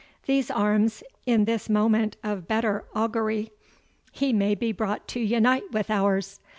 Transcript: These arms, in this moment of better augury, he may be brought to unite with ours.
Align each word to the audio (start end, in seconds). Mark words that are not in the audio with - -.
These 0.25 0.49
arms, 0.49 1.03
in 1.27 1.45
this 1.45 1.69
moment 1.69 2.17
of 2.23 2.47
better 2.47 2.85
augury, 2.95 3.51
he 4.11 4.33
may 4.33 4.55
be 4.55 4.71
brought 4.71 5.07
to 5.09 5.19
unite 5.19 5.71
with 5.73 5.91
ours. 5.91 6.39